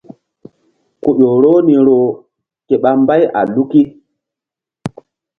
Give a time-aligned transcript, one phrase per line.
[1.01, 2.07] Ku ƴo roh ni roh
[2.67, 3.81] ke ɓa mbay a luki.